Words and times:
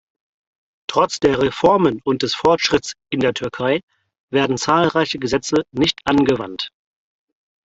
Trotz 0.87 1.19
der 1.19 1.37
Reformen 1.39 2.01
und 2.03 2.23
des 2.23 2.33
Fortschritts 2.33 2.93
in 3.11 3.19
der 3.19 3.35
Türkei, 3.35 3.81
werden 4.31 4.57
zahlreiche 4.57 5.19
Gesetze 5.19 5.57
nicht 5.71 6.01
angewandt. 6.05 6.71